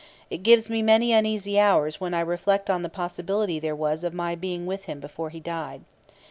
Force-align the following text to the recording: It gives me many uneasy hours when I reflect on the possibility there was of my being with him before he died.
It 0.31 0.41
gives 0.41 0.67
me 0.67 0.81
many 0.81 1.13
uneasy 1.13 1.59
hours 1.59 2.01
when 2.01 2.15
I 2.15 2.21
reflect 2.21 2.71
on 2.71 2.81
the 2.81 2.89
possibility 2.89 3.59
there 3.59 3.75
was 3.75 4.03
of 4.03 4.15
my 4.15 4.33
being 4.33 4.65
with 4.65 4.85
him 4.85 4.99
before 4.99 5.29
he 5.29 5.39
died. 5.39 5.81